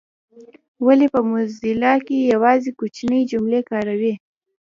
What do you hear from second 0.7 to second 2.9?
ولي په موزیلا کي یوازي